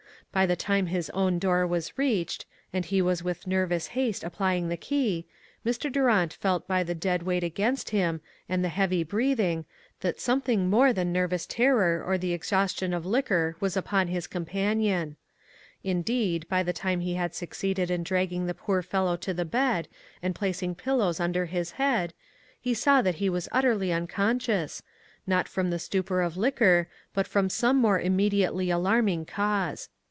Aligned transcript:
By 0.33 0.45
the 0.45 0.55
time 0.55 0.85
his 0.85 1.09
own 1.09 1.39
door 1.39 1.67
was 1.67 1.97
reached, 1.97 2.45
and 2.71 2.85
he 2.85 3.01
was 3.01 3.21
with 3.21 3.47
nervous 3.47 3.87
haste 3.87 4.23
applying 4.23 4.69
the 4.69 4.77
key, 4.77 5.27
Mr. 5.65 5.91
Durant 5.91 6.31
felt 6.31 6.65
by 6.69 6.83
the 6.83 6.95
dead 6.95 7.23
weight 7.23 7.43
against 7.43 7.89
him, 7.89 8.21
and 8.47 8.63
the 8.63 8.69
heavy 8.69 9.03
breathing, 9.03 9.65
that 9.99 10.21
something 10.21 10.69
more 10.69 10.93
than 10.93 11.11
nervous 11.11 11.45
terror 11.45 12.01
or 12.01 12.17
the 12.17 12.31
exhaustion 12.31 12.93
of 12.93 13.05
liquor 13.05 13.57
was 13.59 13.75
upon 13.75 14.07
his 14.07 14.25
companion. 14.25 15.17
Indeed, 15.83 16.47
by 16.47 16.63
366 16.63 16.63
ONE 16.63 16.63
COMMONPLACE 16.63 16.65
DAY. 16.65 16.65
the 16.65 16.79
time 16.79 16.99
he 17.01 17.15
had 17.15 17.35
succeeded 17.35 17.91
in 17.91 18.03
dragging 18.03 18.45
the 18.45 18.53
poor 18.53 18.81
fellow 18.81 19.17
to 19.17 19.33
the 19.33 19.43
bed, 19.43 19.89
and 20.23 20.33
placing 20.33 20.75
pillows 20.75 21.19
under 21.19 21.47
his 21.47 21.71
head, 21.71 22.13
he 22.61 22.73
saw 22.73 23.01
that 23.01 23.15
he 23.15 23.29
was 23.29 23.49
utterly 23.51 23.91
unconscious, 23.91 24.81
not 25.27 25.49
from 25.49 25.71
the 25.71 25.77
stupor 25.77 26.21
of 26.21 26.37
liquor, 26.37 26.87
but 27.13 27.27
from 27.27 27.49
some 27.49 27.75
more 27.75 27.99
immediately 27.99 28.69
alarming 28.71 29.25
cause. 29.25 29.89